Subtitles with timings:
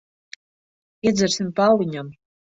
[1.11, 2.11] Iedzersim pa aliņam.